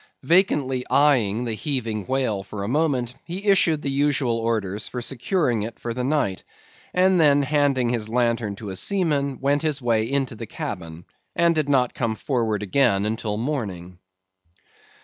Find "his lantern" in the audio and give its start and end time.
7.89-8.55